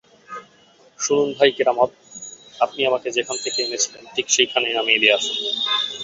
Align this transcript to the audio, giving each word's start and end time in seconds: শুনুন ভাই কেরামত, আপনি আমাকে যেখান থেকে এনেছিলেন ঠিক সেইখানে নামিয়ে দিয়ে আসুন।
শুনুন 0.99 1.29
ভাই 1.37 1.49
কেরামত, 1.51 1.91
আপনি 2.59 2.81
আমাকে 2.85 3.07
যেখান 3.11 3.37
থেকে 3.43 3.59
এনেছিলেন 3.63 4.03
ঠিক 4.15 4.27
সেইখানে 4.29 4.67
নামিয়ে 4.69 5.01
দিয়ে 5.01 5.15
আসুন। 5.15 5.37